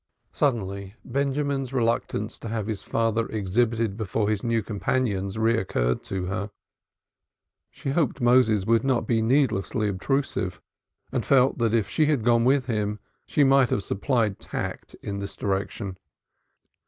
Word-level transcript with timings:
Suddenly 0.31 0.95
Benjamin's 1.05 1.71
reluctance 1.73 2.39
to 2.39 2.47
have 2.47 2.65
his 2.65 2.81
father 2.81 3.27
exhibited 3.27 3.97
before 3.97 4.31
his 4.31 4.43
new 4.43 4.63
companions 4.63 5.37
recurred 5.37 6.01
to 6.05 6.25
her; 6.25 6.49
she 7.69 7.91
hoped 7.91 8.19
Moses 8.19 8.65
would 8.65 8.83
not 8.83 9.05
be 9.05 9.21
needlessly 9.21 9.87
obtrusive 9.87 10.59
and 11.11 11.23
felt 11.23 11.59
that 11.59 11.75
if 11.75 11.87
she 11.87 12.07
had 12.07 12.23
gone 12.23 12.45
with 12.45 12.65
him 12.65 12.97
she 13.27 13.43
might 13.43 13.69
have 13.69 13.83
supplied 13.83 14.39
tact 14.39 14.95
in 15.03 15.19
this 15.19 15.35
direction. 15.35 15.97